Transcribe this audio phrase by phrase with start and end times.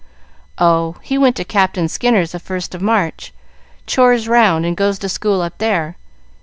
[0.57, 3.31] "Oh, he went to Captain Skinner's the first of March,
[3.85, 5.95] chores round, and goes to school up there.